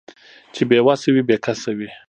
[0.53, 1.89] چې بې وسه وي بې کسه وي